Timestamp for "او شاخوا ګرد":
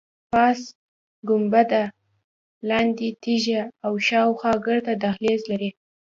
3.85-4.87